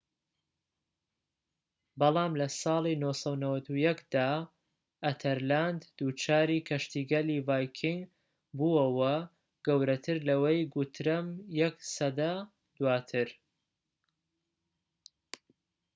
بەڵام 1.99 2.31
لەساڵی 2.41 2.95
٩٩١ 3.03 3.99
دا 4.15 4.29
ئەتەرلاند 5.05 5.81
دووچاری 5.97 6.65
کەشتیگەلی 6.69 7.43
ڤایکینگ 7.47 8.01
بووەوە 8.57 9.15
گەورەتر 9.65 10.17
لەوەی 10.29 10.59
گوترەم 10.73 11.27
یەك 11.61 11.75
سەدە 11.95 12.33
دواتر 12.77 13.29